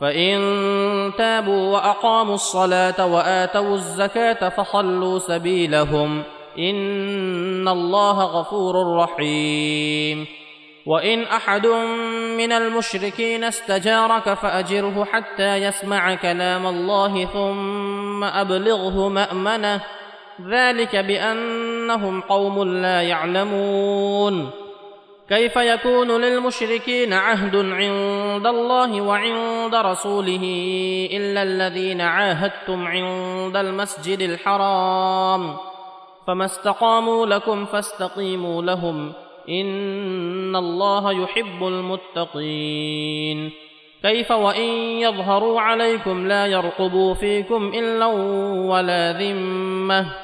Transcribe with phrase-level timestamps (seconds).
[0.00, 0.40] فان
[1.18, 6.22] تابوا واقاموا الصلاه واتوا الزكاه فخلوا سبيلهم
[6.58, 10.26] ان الله غفور رحيم.
[10.86, 11.66] وان احد
[12.36, 19.80] من المشركين استجارك فاجره حتى يسمع كلام الله ثم ابلغه مامنه
[20.50, 24.63] ذلك بانهم قوم لا يعلمون
[25.28, 30.42] كيف يكون للمشركين عهد عند الله وعند رسوله
[31.12, 35.56] إلا الذين عاهدتم عند المسجد الحرام؟
[36.26, 39.12] فما استقاموا لكم فاستقيموا لهم.
[39.48, 43.50] إن الله يحب المتقين.
[44.02, 44.68] كيف وإن
[45.00, 48.06] يظهروا عليكم لا يرقبوا فيكم إلا
[48.70, 50.23] ولا ذمة.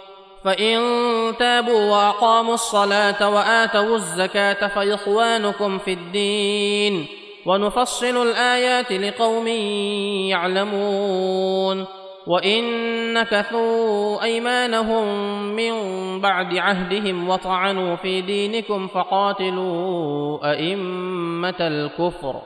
[0.43, 0.81] فان
[1.39, 7.07] تابوا واقاموا الصلاه واتوا الزكاه فاخوانكم في الدين
[7.45, 9.47] ونفصل الايات لقوم
[10.27, 11.85] يعلمون
[12.27, 12.63] وان
[13.13, 15.05] نكثوا ايمانهم
[15.55, 15.73] من
[16.21, 22.41] بعد عهدهم وطعنوا في دينكم فقاتلوا ائمه الكفر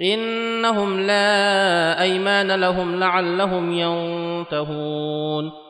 [0.00, 5.69] انهم لا ايمان لهم لعلهم ينتهون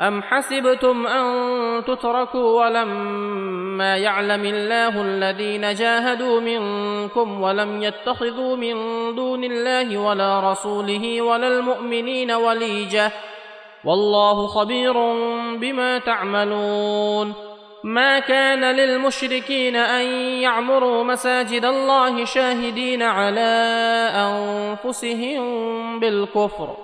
[0.00, 8.74] ام حسبتم ان تتركوا ولما يعلم الله الذين جاهدوا منكم ولم يتخذوا من
[9.14, 13.12] دون الله ولا رسوله ولا المؤمنين وليجه
[13.84, 14.92] والله خبير
[15.56, 17.32] بما تعملون
[17.84, 20.06] ما كان للمشركين ان
[20.40, 23.50] يعمروا مساجد الله شاهدين على
[24.14, 25.44] انفسهم
[26.00, 26.83] بالكفر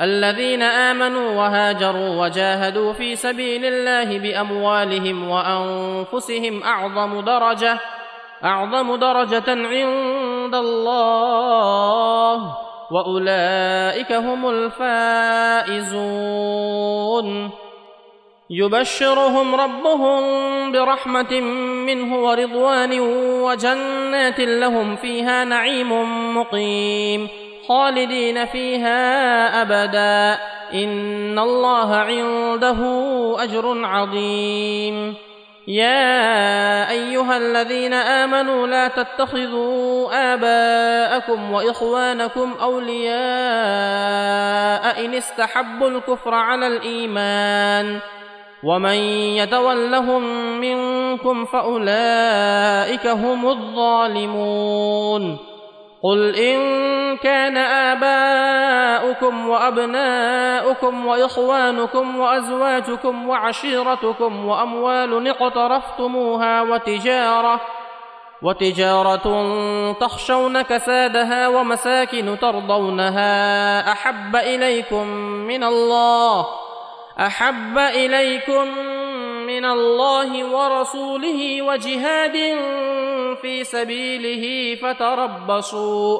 [0.00, 7.78] الذين آمنوا وهاجروا وجاهدوا في سبيل الله بأموالهم وأنفسهم أعظم درجة
[8.44, 12.54] أعظم درجة عند الله
[12.90, 15.90] وأولئك هم الفائزون.
[18.50, 20.22] يبشرهم ربهم
[20.72, 21.40] برحمة
[21.86, 23.00] منه ورضوان
[23.40, 25.92] وجنات لهم فيها نعيم
[26.36, 27.28] مقيم.
[27.68, 30.38] خالدين فيها أبدا.
[30.74, 32.76] إن الله عنده
[33.42, 35.14] أجر عظيم.
[35.68, 43.14] يا أيها الذين آمنوا لا تتخذوا آباءكم وإخوانكم أولياء
[45.04, 47.98] إن استحبوا الكفر على الإيمان.
[48.64, 48.96] ومن
[49.36, 50.22] يتولهم
[50.60, 55.53] منكم فأولئك هم الظالمون.
[56.04, 67.60] قل ان كان اباؤكم وابناؤكم واخوانكم وازواجكم وعشيرتكم واموال اقترفتموها وتجاره
[68.42, 69.52] وتجاره
[69.92, 75.06] تخشون كسادها ومساكن ترضونها احب اليكم
[75.46, 76.46] من الله
[77.20, 78.68] احب اليكم
[79.46, 82.36] من الله ورسوله وجهاد
[83.42, 86.18] في سبيله فتربصوا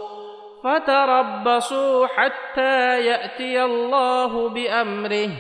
[0.65, 5.31] فتربصوا حتى يأتي الله بأمره.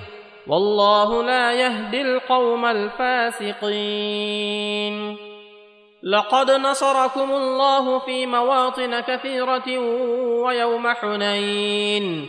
[0.46, 3.74] والله لا يهدي القوم الفاسقين.
[6.02, 9.78] لقد نصركم الله في مواطن كثيرة
[10.44, 12.28] ويوم حنين.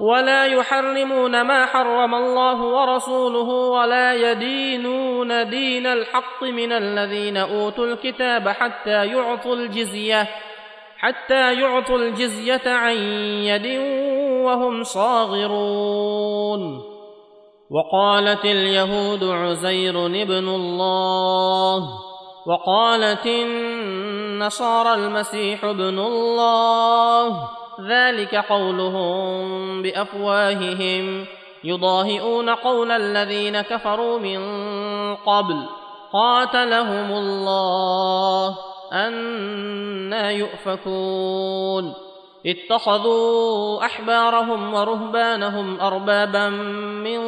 [0.00, 9.06] ولا يحرمون ما حرم الله ورسوله ولا يدينون دين الحق من الذين أوتوا الكتاب حتى
[9.06, 10.28] يعطوا الجزية
[10.98, 12.96] حتى يعطوا الجزية عن
[13.44, 13.66] يد
[14.44, 16.60] وهم صاغرون.
[17.70, 21.88] وقالت اليهود عزير ابن الله
[22.46, 27.48] وقالت النصارى المسيح ابن الله
[27.88, 31.26] ذلك قولهم بأفواههم.
[31.64, 34.40] يضاهئون قول الذين كفروا من
[35.16, 35.56] قبل.
[36.12, 38.58] قاتلهم الله.
[38.92, 41.94] أنا يؤفكون.
[42.46, 47.20] اتخذوا أحبارهم ورهبانهم أربابا من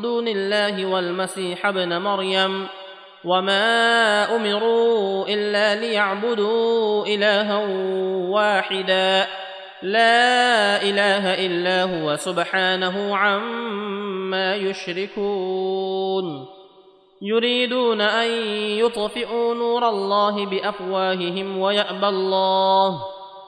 [0.00, 2.66] دون الله والمسيح ابن مريم.
[3.24, 7.66] وما أمروا إلا ليعبدوا إلها
[8.30, 9.26] واحدا.
[9.82, 16.46] لا إله إلا هو سبحانه عما يشركون.
[17.22, 18.30] يريدون أن
[18.78, 23.00] يطفئوا نور الله بأفواههم ويأبى الله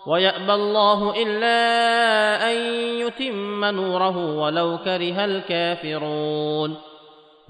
[0.07, 1.57] ويأبى الله إلا
[2.51, 2.57] أن
[3.07, 6.90] يتم نوره ولو كره الكافرون.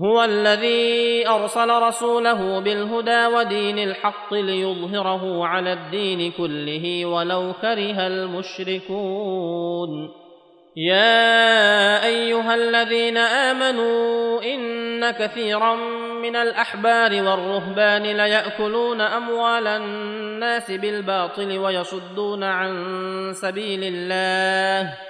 [0.03, 9.91] هو الذي أرسل رسوله بالهدى ودين الحق ليظهره على الدين كله ولو كره المشركون.
[10.77, 15.75] يا أيها الذين آمنوا إن كثيرا
[16.23, 22.73] من الأحبار والرهبان ليأكلون أموال الناس بالباطل ويصدون عن
[23.35, 25.10] سبيل الله.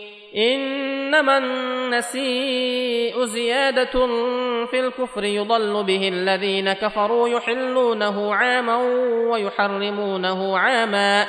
[0.37, 4.07] إنما النسيء زيادة
[4.65, 8.75] في الكفر يضل به الذين كفروا يحلونه عاما
[9.31, 11.27] ويحرمونه عاما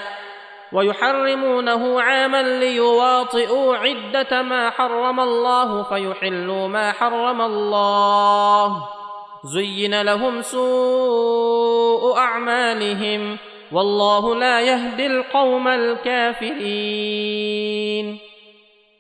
[0.73, 8.89] ويحرمونه عاما ليواطئوا عدة ما حرم الله فيحلوا ما حرم الله.
[9.45, 13.39] زين لهم سوء أعمالهم
[13.73, 16.93] والله لا يهدي القوم الكافرين.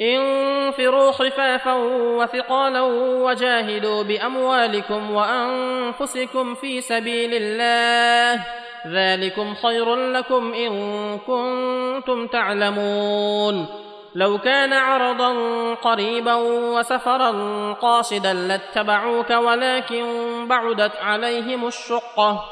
[0.00, 1.74] انفروا خفافا
[2.18, 2.82] وثقالا
[3.22, 8.44] وجاهدوا بأموالكم وأنفسكم في سبيل الله
[8.86, 10.72] ذلكم خير لكم إن
[11.18, 13.66] كنتم تعلمون
[14.14, 15.34] لو كان عرضا
[15.74, 16.34] قريبا
[16.74, 17.32] وسفرا
[17.72, 20.04] قاصدا لاتبعوك ولكن
[20.48, 22.44] بعدت عليهم الشقة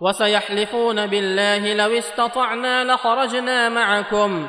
[0.00, 4.48] وسيحلفون بالله لو استطعنا لخرجنا معكم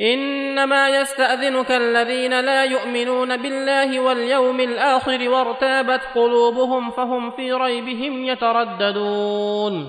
[0.00, 9.88] إنما يستأذنك الذين لا يؤمنون بالله واليوم الآخر وارتابت قلوبهم فهم في ريبهم يترددون.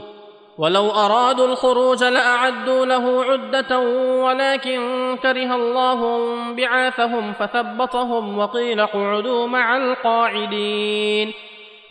[0.58, 3.80] ولو أرادوا الخروج لأعدوا له عدة
[4.24, 4.80] ولكن
[5.24, 11.34] كره الله بعاثهم فثبطهم وقيل اقعدوا مع القاعدين.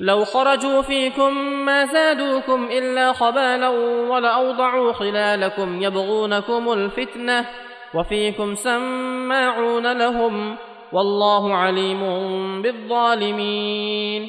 [0.01, 3.69] لو خرجوا فيكم ما زادوكم إلا خبالا
[4.09, 7.47] ولأوضعوا خلالكم يبغونكم الفتنة
[7.95, 10.57] وفيكم سماعون لهم
[10.93, 12.03] والله عليم
[12.63, 14.29] بالظالمين.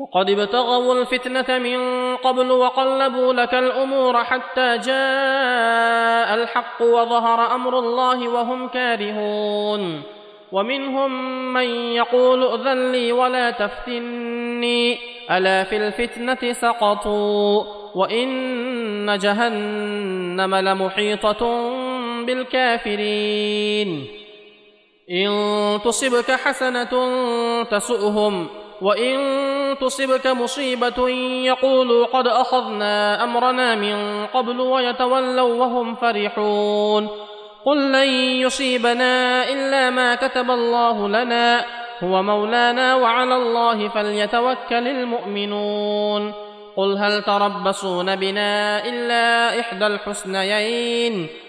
[0.00, 1.78] وقد ابتغوا الفتنة من
[2.16, 10.02] قبل وقلبوا لك الأمور حتى جاء الحق وظهر أمر الله وهم كارهون.
[10.52, 11.12] ومنهم
[11.52, 14.98] من يقول ائذن لي ولا تفتني.
[15.30, 21.42] ألا في الفتنة سقطوا وإن جهنم لمحيطة
[22.28, 24.06] بالكافرين.
[25.10, 25.28] إن
[25.84, 26.92] تصبك حسنة
[27.64, 28.46] تسؤهم
[28.82, 29.16] وإن
[29.80, 31.08] تصبك مصيبة
[31.48, 37.08] يقولوا قد أخذنا أمرنا من قبل ويتولوا وهم فرحون.
[37.64, 38.08] قل لن
[38.44, 41.64] يصيبنا إلا ما كتب الله لنا
[42.04, 46.32] هو مولانا وعلى الله فليتوكل المؤمنون.
[46.76, 51.47] قل هل تربصون بنا إلا إحدى الحسنيين؟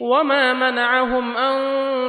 [0.00, 1.60] وما منعهم ان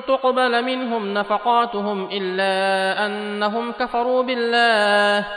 [0.07, 5.27] تقبل منهم نفقاتهم الا انهم كفروا بالله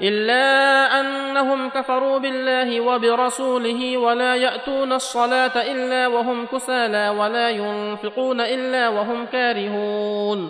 [0.00, 9.26] الا انهم كفروا بالله وبرسوله ولا ياتون الصلاه الا وهم كسالى ولا ينفقون الا وهم
[9.26, 10.48] كارهون.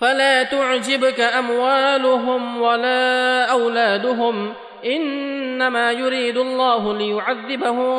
[0.00, 4.54] فلا تعجبك اموالهم ولا اولادهم.
[4.86, 7.94] إنما يريد الله ليعذبهم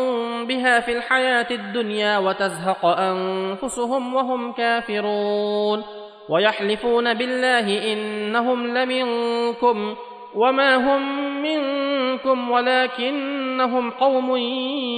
[0.46, 5.84] بها في الحياة الدنيا وتزهق أنفسهم وهم كافرون.
[6.30, 9.96] ويحلفون بالله إنهم لمنكم
[10.36, 11.01] وما هم
[11.44, 14.38] منكم ولكنهم قوم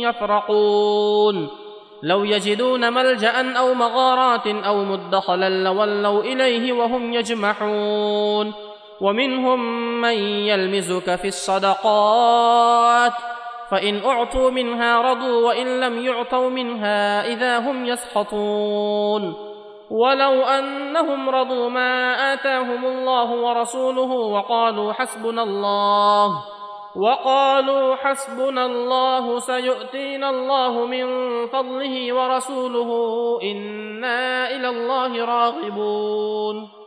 [0.02, 1.50] يفرقون.
[2.04, 8.67] لو يجدون ملجأ أو مغارات أو مدخلا لولوا إليه وهم يجمحون.
[9.02, 9.60] ومنهم
[10.02, 10.18] من
[10.50, 13.14] يلمزك في الصدقات
[13.72, 19.34] فإن أعطوا منها رضوا وإن لم يعطوا منها إذا هم يسخطون.
[19.90, 21.94] ولو أنهم رضوا ما
[22.34, 26.44] آتاهم الله ورسوله وقالوا حسبنا الله
[26.96, 31.06] وقالوا حسبنا الله سيؤتينا الله من
[31.48, 32.90] فضله ورسوله
[33.44, 36.87] إنا إلى الله راغبون.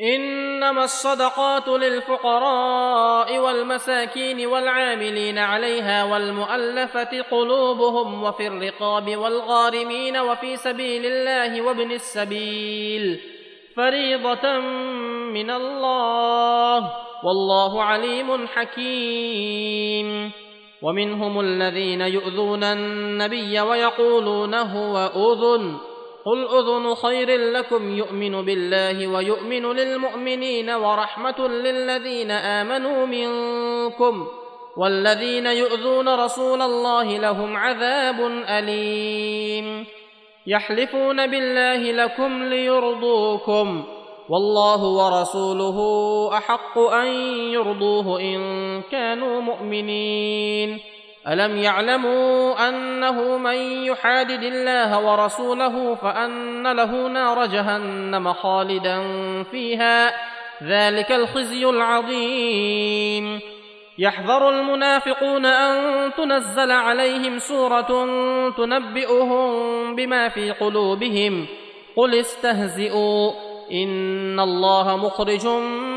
[0.00, 11.90] إنما الصدقات للفقراء والمساكين والعاملين عليها والمؤلفة قلوبهم وفي الرقاب والغارمين وفي سبيل الله وابن
[11.92, 13.20] السبيل
[13.76, 14.58] فريضة
[15.32, 16.90] من الله
[17.24, 20.32] والله عليم حكيم
[20.82, 25.78] ومنهم الذين يؤذون النبي ويقولون هو أذن
[26.24, 34.28] قل اذن خير لكم يؤمن بالله ويؤمن للمؤمنين ورحمه للذين امنوا منكم
[34.76, 39.86] والذين يؤذون رسول الله لهم عذاب اليم
[40.46, 43.84] يحلفون بالله لكم ليرضوكم
[44.28, 45.78] والله ورسوله
[46.36, 47.06] احق ان
[47.52, 48.40] يرضوه ان
[48.90, 50.80] كانوا مؤمنين
[51.28, 59.02] الم يعلموا انه من يحادد الله ورسوله فان له نار جهنم خالدا
[59.42, 60.12] فيها
[60.62, 63.40] ذلك الخزي العظيم
[63.98, 68.10] يحذر المنافقون ان تنزل عليهم سوره
[68.50, 71.46] تنبئهم بما في قلوبهم
[71.96, 73.30] قل استهزئوا
[73.72, 75.46] ان الله مخرج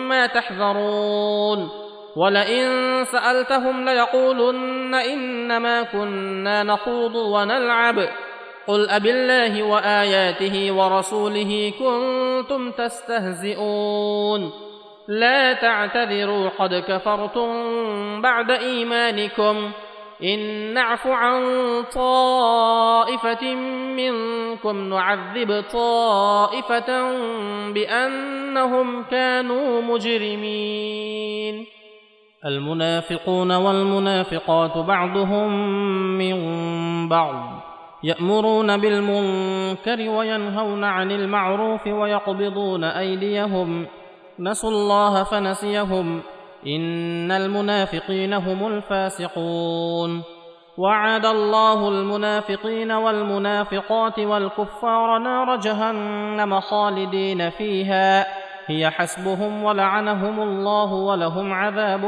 [0.10, 1.70] ما تحذرون
[2.16, 8.08] ولئن سالتهم ليقولن إنما كنا نخوض ونلعب.
[8.68, 14.52] قل أبالله وآياته ورسوله كنتم تستهزئون.
[15.08, 17.52] لا تعتذروا قد كفرتم
[18.22, 19.72] بعد إيمانكم.
[20.24, 20.40] إن
[20.74, 21.44] نعف عن
[21.96, 23.56] طائفة
[23.96, 27.12] منكم نعذب طائفة
[27.72, 31.68] بأنهم كانوا مجرمين.
[32.46, 35.52] المنافقون والمنافقات بعضهم
[36.18, 36.38] من
[37.10, 37.62] بعض
[38.04, 43.88] يأمرون بالمنكر وينهون عن المعروف ويقبضون أيديهم
[44.40, 46.22] نسوا الله فنسيهم
[46.68, 50.24] إن المنافقين هم الفاسقون
[50.78, 58.26] وعد الله المنافقين والمنافقات والكفار نار جهنم خالدين فيها
[58.72, 62.06] هي حسبهم ولعنهم الله ولهم عذاب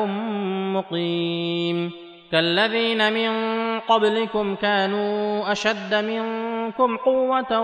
[0.76, 1.92] مقيم.
[2.32, 3.32] كالذين من
[3.80, 7.60] قبلكم كانوا أشد منكم قوة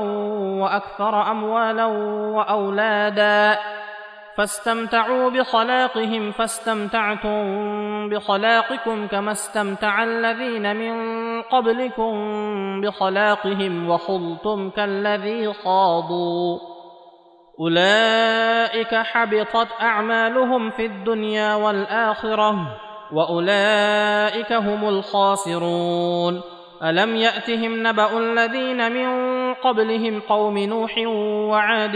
[0.62, 1.86] وأكثر أموالا
[2.36, 3.60] وأولادا.
[4.38, 7.40] فاستمتعوا بخلاقهم فاستمتعتم
[8.10, 10.96] بخلاقكم كما استمتع الذين من
[11.42, 12.14] قبلكم
[12.82, 16.79] بخلاقهم وخضتم كالذي خاضوا.
[17.60, 22.56] أولئك حبطت أعمالهم في الدنيا والآخرة
[23.12, 26.41] وأولئك هم الخاسرون.
[26.84, 29.10] ألم يأتهم نبأ الذين من
[29.54, 30.98] قبلهم قوم نوح
[31.52, 31.95] وعاد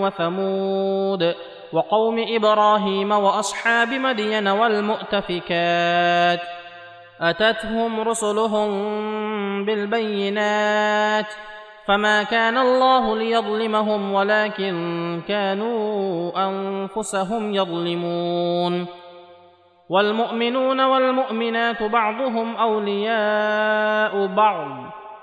[0.00, 1.34] وثمود
[1.72, 6.40] وقوم إبراهيم وأصحاب مدين والمؤتفكات؟
[7.20, 8.70] أتتهم رسلهم
[9.64, 11.26] بالبينات
[11.86, 14.74] فما كان الله ليظلمهم ولكن
[15.28, 18.86] كانوا انفسهم يظلمون
[19.88, 24.68] والمؤمنون والمؤمنات بعضهم اولياء بعض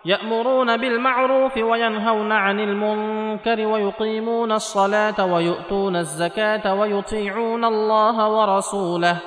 [0.06, 9.18] يامرون بالمعروف وينهون عن المنكر ويقيمون الصلاه ويؤتون الزكاه ويطيعون الله ورسوله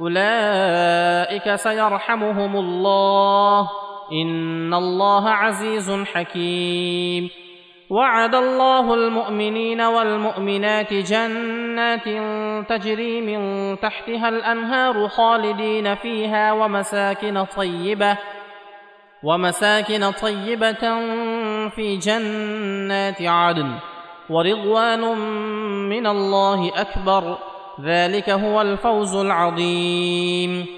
[0.00, 7.30] اولئك سيرحمهم الله ان الله عزيز حكيم
[7.90, 12.04] وعد الله المؤمنين والمؤمنات جنات
[12.68, 13.40] تجري من
[13.80, 18.18] تحتها الانهار خالدين فيها ومساكن طيبه
[19.22, 20.98] ومساكن طيبه
[21.68, 23.78] في جنات عدن
[24.30, 25.00] ورضوان
[25.88, 27.38] من الله اكبر
[27.80, 30.77] ذلك هو الفوز العظيم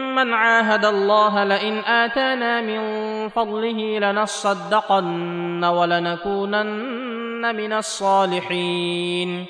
[0.15, 2.79] من عاهد الله لئن اتانا من
[3.29, 9.45] فضله لنصدقن ولنكونن من الصالحين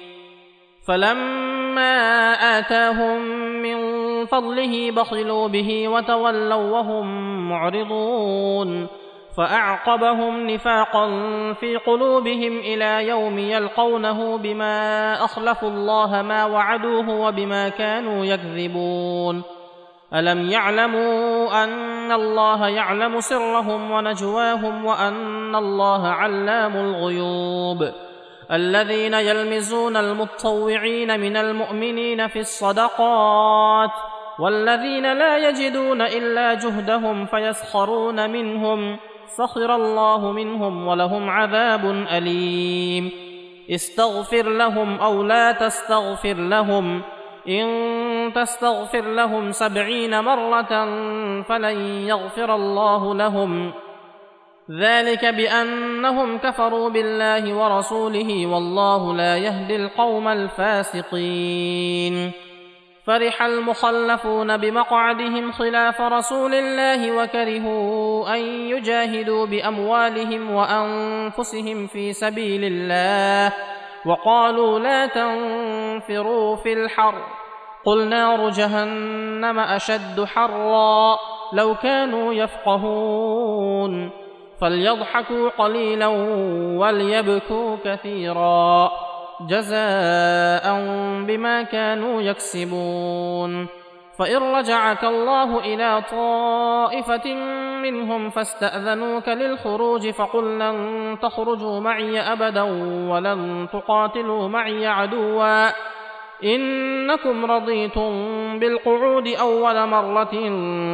[0.87, 3.21] فلما اتاهم
[3.61, 3.77] من
[4.25, 7.05] فضله بخلوا به وتولوا وهم
[7.49, 8.87] معرضون
[9.37, 11.07] فاعقبهم نفاقا
[11.53, 19.43] في قلوبهم إلى يوم يلقونه بما اخلفوا الله ما وعدوه وبما كانوا يكذبون
[20.13, 27.91] الم يعلموا ان الله يعلم سرهم ونجواهم وان الله علام الغيوب
[28.51, 33.91] الذين يلمزون المطوعين من المؤمنين في الصدقات
[34.39, 38.97] والذين لا يجدون الا جهدهم فيسخرون منهم
[39.37, 43.11] سخر الله منهم ولهم عذاب اليم
[43.69, 47.01] استغفر لهم أو لا تستغفر لهم
[47.47, 47.65] ان
[48.29, 50.85] تستغفر لهم سبعين مرة
[51.41, 53.73] فلن يغفر الله لهم.
[54.71, 62.31] ذلك بأنهم كفروا بالله ورسوله والله لا يهدي القوم الفاسقين.
[63.07, 73.53] فرح المخلفون بمقعدهم خلاف رسول الله وكرهوا أن يجاهدوا بأموالهم وأنفسهم في سبيل الله
[74.05, 77.40] وقالوا لا تنفروا في الحر.
[77.85, 81.17] قل نار جهنم اشد حرا
[81.53, 84.09] لو كانوا يفقهون
[84.61, 86.07] فليضحكوا قليلا
[86.77, 88.91] وليبكوا كثيرا
[89.49, 90.75] جزاء
[91.27, 93.67] بما كانوا يكسبون
[94.19, 97.33] فان رجعك الله إلى طائفه
[97.81, 102.61] منهم فاستاذنوك للخروج فقل لن تخرجوا معي ابدا
[103.11, 105.69] ولن تقاتلوا معي عدوا
[106.43, 108.11] إنكم رضيتم
[108.59, 110.33] بالقعود أول مرة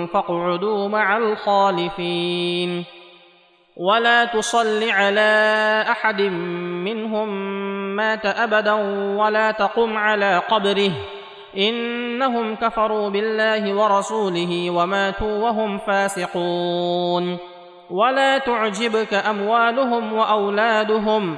[0.06, 2.86] فاقعدوا مع الخالفين.
[3.78, 6.22] ولا تصل على أحد
[6.84, 7.30] منهم
[7.96, 8.74] مات أبدا
[9.18, 10.92] ولا تقم على قبره.
[11.58, 17.38] إنهم كفروا بالله ورسوله وماتوا وهم فاسقون.
[17.90, 21.38] ولا تعجبك أموالهم وأولادهم.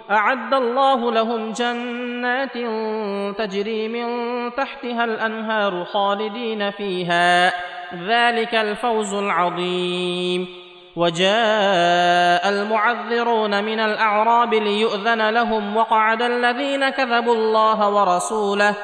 [0.11, 2.53] أعد الله لهم جنات
[3.37, 4.05] تجري من
[4.55, 7.53] تحتها الأنهار خالدين فيها.
[8.07, 10.47] ذلك الفوز العظيم.
[10.95, 18.75] وجاء المعذرون من الأعراب ليؤذن لهم وقعد الذين كذبوا الله ورسوله.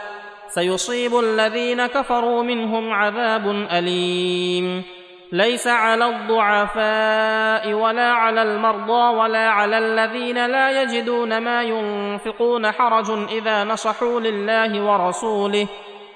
[0.49, 4.96] سيصيب الذين كفروا منهم عذاب أليم.
[5.31, 13.63] ليس على الضعفاء ولا على المرضى ولا على الذين لا يجدون ما ينفقون حرج إذا
[13.63, 15.67] نصحوا لله ورسوله.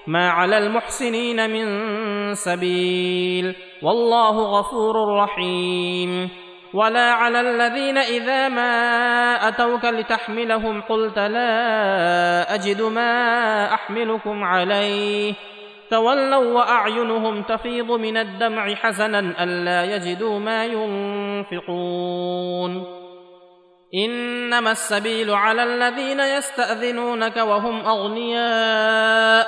[0.07, 1.65] ما على المحسنين من
[2.33, 3.55] سبيل.
[3.83, 6.29] والله غفور رحيم.
[6.73, 8.71] ولا على الذين إذا ما
[9.47, 15.50] أتوك لتحملهم قلت لا أجد ما أحملكم عليه.
[15.91, 22.85] تولوا وأعينهم تفيض من الدمع حزنا ألا يجدوا ما ينفقون.
[23.95, 29.47] إنما السبيل على الذين يستأذنونك وهم أغنياء.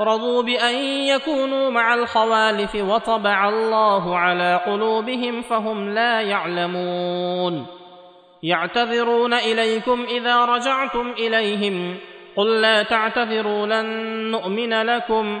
[0.00, 7.66] رضوا بأن يكونوا مع الخوالف وطبع الله على قلوبهم فهم لا يعلمون.
[8.42, 11.96] يعتذرون إليكم إذا رجعتم إليهم.
[12.36, 13.86] قل لا تعتذروا لن
[14.30, 15.40] نؤمن لكم.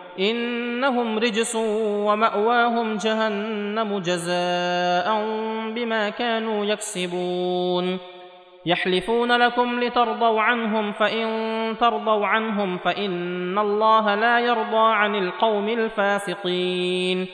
[0.19, 1.55] إنهم رجس
[2.05, 5.25] ومأواهم جهنم جزاء
[5.75, 7.99] بما كانوا يكسبون.
[8.65, 11.27] يحلفون لكم لترضوا عنهم فإن
[11.79, 17.27] ترضوا عنهم فإن الله لا يرضى عن القوم الفاسقين.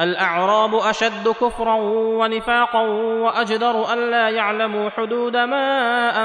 [0.00, 1.74] الأعراب أشد كفرا
[2.20, 2.80] ونفاقا
[3.22, 5.66] وأجدر الا يعلموا حدود ما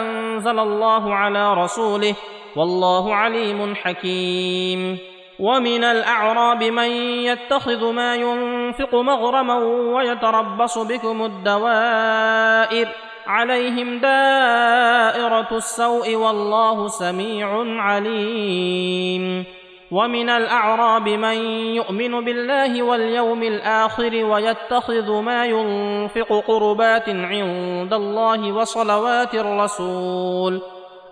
[0.02, 2.16] أنزل الله على رسوله.
[2.56, 5.15] والله عليم حكيم.
[5.40, 6.90] ومن الأعراب من
[7.28, 9.56] يتخذ ما ينفق مغرما
[9.96, 12.88] ويتربص بكم الدوائر
[13.28, 19.46] عليهم دائرة السوء والله سميع عليم
[19.92, 21.38] ومن الأعراب من
[21.76, 30.62] يؤمن بالله واليوم الآخر ويتخذ ما ينفق قربات عند الله وصلوات الرسول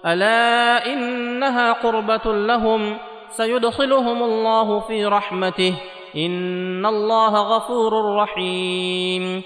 [0.05, 2.97] ألا إنها قربة لهم
[3.37, 5.73] سيدخلهم الله في رحمته.
[6.15, 9.43] إن الله غفور رحيم.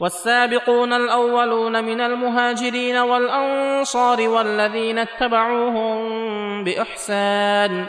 [0.00, 7.86] والسابقون الأولون من المهاجرين والأنصار والذين اتبعوهم بإحسان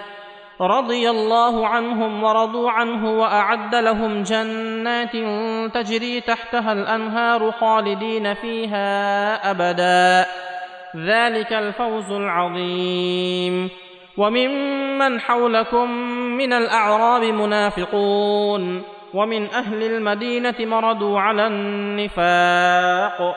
[0.62, 5.12] رضي الله عنهم ورضوا عنه وأعد لهم جنات
[5.74, 10.30] تجري تحتها الأنهار خالدين فيها أبدا.
[10.98, 13.70] ذلك الفوز العظيم.
[14.18, 15.92] وممن حولكم
[16.38, 23.36] من الأعراب منافقون ومن أهل المدينة مردوا على النفاق.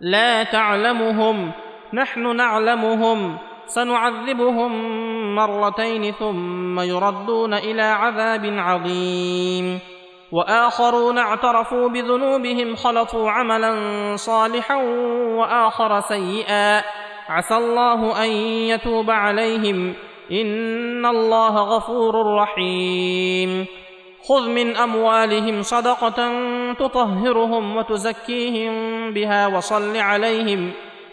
[0.00, 1.52] لا تعلمهم
[1.94, 4.72] نحن نعلمهم سنعذبهم
[5.34, 9.78] مرتين ثم يردون إلى عذاب عظيم.
[10.32, 13.72] وآخرون اعترفوا بذنوبهم خلطوا عملا
[14.16, 14.76] صالحا
[15.36, 17.01] وآخر سيئا.
[17.32, 18.30] عسى الله أن
[18.68, 19.94] يتوب عليهم.
[20.32, 23.66] إن الله غفور رحيم.
[24.28, 26.32] خذ من أموالهم صدقة
[26.72, 28.72] تطهرهم وتزكيهم
[29.12, 30.70] بها وصل عليهم.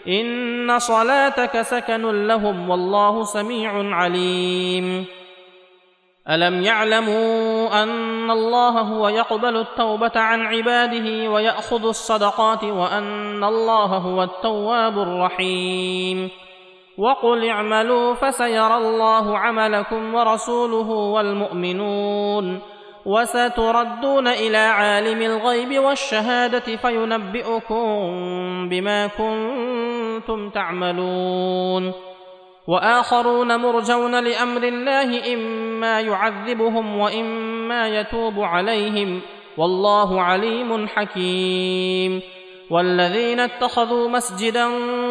[0.08, 5.04] إن صلاتك سكن لهم والله سميع عليم.
[6.30, 6.62] ألم
[7.72, 16.30] أن الله هو يقبل التوبة عن عباده ويأخذ الصدقات وأن الله هو التواب الرحيم.
[16.98, 22.58] وقل اعملوا فسيرى الله عملكم ورسوله والمؤمنون.
[23.06, 27.88] وستردون إلى عالم الغيب والشهادة فينبئكم
[28.68, 31.92] بما كنتم تعملون.
[32.68, 39.20] وآخرون مرجون لأمر الله إما يعذبهم وإما يتوب عليهم
[39.56, 42.22] والله عليم حكيم
[42.70, 44.68] والذين اتخذوا مسجدا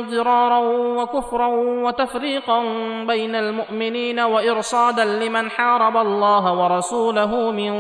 [0.10, 0.60] ضرارا
[1.02, 1.48] وكفرا
[1.84, 2.63] وتفريقا
[3.04, 7.74] بين المؤمنين وإرصادا لمن حارب الله ورسوله من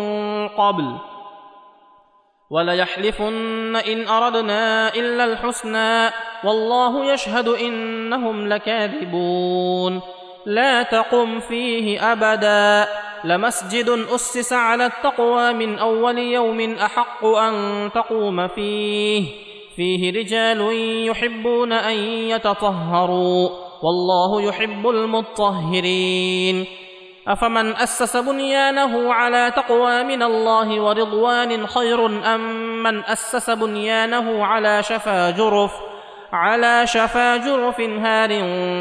[0.47, 0.95] قبل
[2.49, 6.09] وليحلفن ان اردنا الا الحسنى
[6.43, 10.01] والله يشهد انهم لكاذبون
[10.45, 12.87] لا تقم فيه ابدا
[13.23, 17.53] لمسجد أسس على التقوى من أول يوم أحق أن
[17.95, 19.25] تقوم فيه.
[19.75, 20.69] فيه رجال
[21.07, 23.49] يحبون أن يتطهروا.
[23.83, 26.65] والله يحب المطهرين.
[27.27, 35.31] أفمن أسس بنيانه على تقوى من الله ورضوان خير أم من أسس بنيانه على شفا
[35.31, 35.71] جرف؟
[36.33, 38.29] على شفا جرف هار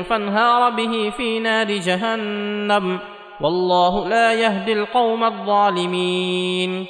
[0.04, 3.17] فانهار به في نار جهنم.
[3.40, 6.86] والله لا يهدي القوم الظالمين.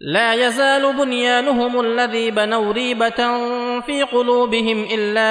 [0.00, 3.48] لا يزال بنيانهم الذي بنوا ريبة
[3.80, 5.30] في قلوبهم إلا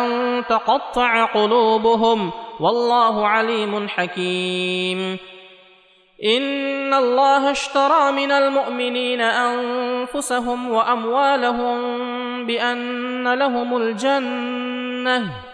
[0.00, 2.30] أن تقطع قلوبهم.
[2.60, 5.18] والله عليم حكيم.
[6.24, 11.76] إن الله اشترى من المؤمنين أنفسهم وأموالهم
[12.46, 15.53] بأن لهم الجنة.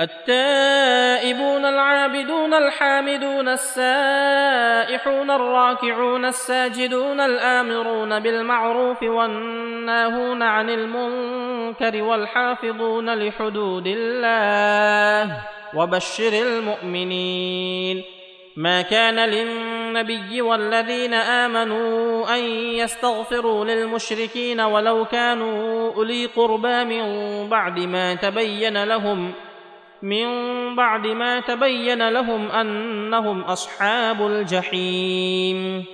[0.00, 15.36] التائبون العابدون الحامدون السائحون الراكعون الساجدون الآمرون بالمعروف والناهون عن المنكر والحافظون لحدود الله
[15.74, 18.04] وبشر المؤمنين.
[18.56, 22.40] ما كان للنبي والذين آمنوا أن
[22.74, 27.04] يستغفروا للمشركين ولو كانوا أولي قربى من
[27.48, 29.32] بعد ما تبين لهم
[30.02, 30.26] من
[30.76, 35.84] بعد ما تبين لهم أنهم أصحاب الجحيم.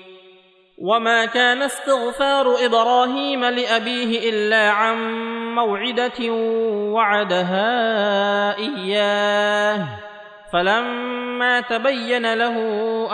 [0.78, 4.96] وما كان استغفار إبراهيم لأبيه إلا عن
[5.54, 6.32] موعدة
[6.92, 7.68] وعدها
[8.58, 9.86] إياه.
[10.52, 12.56] فلما تبين له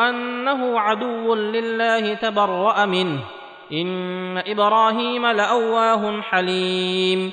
[0.09, 3.21] أنه عدو لله تبرأ منه.
[3.73, 7.33] إن إبراهيم لأواه حليم.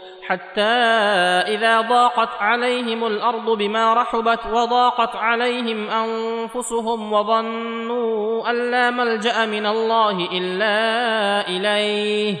[0.31, 0.61] حتى
[1.47, 10.29] إذا ضاقت عليهم الأرض بما رحبت وضاقت عليهم أنفسهم وظنوا أن لا ملجأ من الله
[10.31, 10.77] إلا
[11.47, 12.35] إليه.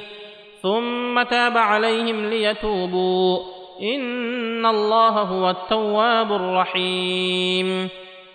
[0.61, 3.39] ثم تاب عليهم ليتوبوا.
[3.81, 7.89] إن الله هو التواب الرحيم.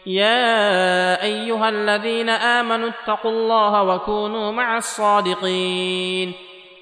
[0.06, 6.32] يا أيها الذين آمنوا اتقوا الله وكونوا مع الصادقين.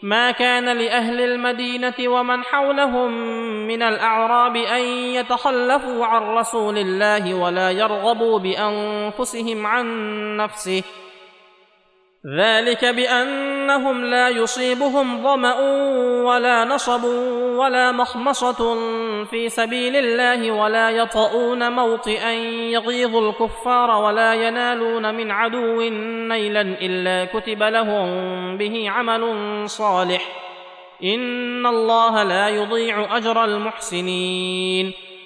[0.04, 3.10] ما كان لأهل المدينة ومن حولهم
[3.66, 4.82] من الأعراب أن
[5.16, 9.86] يتخلفوا عن رسول الله ولا يرغبوا بأنفسهم عن
[10.36, 10.82] نفسه.
[12.38, 12.84] ذلك
[13.64, 15.54] بانهم لا يصيبهم ظمأ
[16.24, 17.04] ولا نصب
[17.56, 18.74] ولا مخمصة
[19.24, 22.32] في سبيل الله ولا يطؤون موطئا
[22.76, 25.80] يغيظ الكفار ولا ينالون من عدو
[26.28, 28.06] نيلا إلا كتب لهم
[28.56, 29.24] به عمل
[29.70, 30.22] صالح.
[31.04, 34.92] إن الله لا يضيع أجر المحسنين.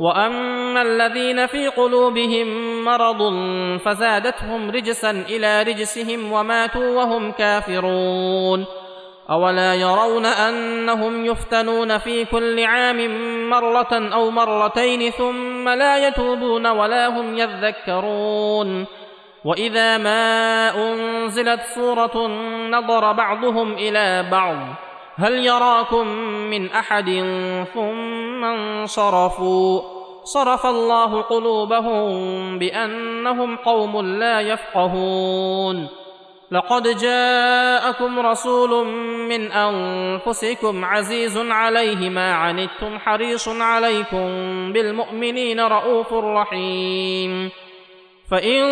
[0.00, 2.46] واما الذين في قلوبهم
[2.84, 3.22] مرض
[3.78, 8.66] فزادتهم رجسا إلى رجسهم وماتوا وهم كافرون
[9.30, 13.10] اولا يرون انهم يفتنون في كل عام
[13.50, 18.86] مره أو مرتين ثم لا يتوبون ولا هم يذكرون
[19.44, 22.26] واذا ما انزلت سوره
[22.70, 24.56] نظر بعضهم إلى بعض
[25.16, 26.06] هل يراكم
[26.50, 27.04] من أحد
[27.74, 29.80] ثم انصرفوا؟
[30.24, 35.88] صرف الله قلوبهم بأنهم قوم لا يفقهون.
[36.50, 38.86] لقد جاءكم رسول
[39.28, 44.26] من أنفسكم عزيز عليه ما عنتم حريص عليكم
[44.72, 47.50] بالمؤمنين رءوف رحيم.
[48.30, 48.62] فإن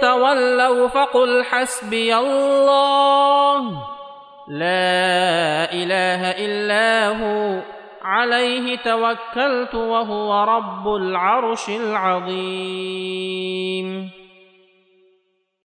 [0.00, 3.97] تولوا فقل حسبي الله.
[4.48, 7.60] لا إله إلا هو.
[8.02, 12.68] عليه توكلت وهو رب العرش العظيم.